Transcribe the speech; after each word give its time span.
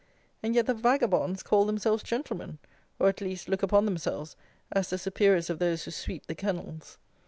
And 0.41 0.55
yet 0.55 0.65
the 0.65 0.73
vagabonds 0.73 1.43
call 1.43 1.65
themselves 1.65 2.01
gentlemen; 2.01 2.57
or, 2.97 3.07
at 3.07 3.21
least, 3.21 3.47
look 3.47 3.61
upon 3.61 3.85
themselves 3.85 4.35
as 4.71 4.89
the 4.89 4.97
superiors 4.97 5.51
of 5.51 5.59
those 5.59 5.83
who 5.83 5.91
sweep 5.91 6.25
the 6.25 6.33
kennels. 6.33 6.97